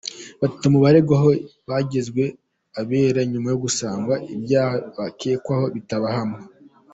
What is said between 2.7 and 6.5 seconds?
abere nyuma yo gusanga ibyaha bakekwagaho bitabahama.